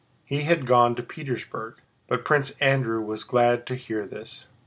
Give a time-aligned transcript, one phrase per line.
[0.25, 1.75] He had gone to Petersburg,
[2.07, 4.45] but Prince Andrew was glad to hear this.